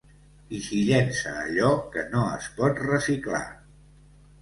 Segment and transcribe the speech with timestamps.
[0.59, 3.47] I s'hi llença allò que no es pot reciclar.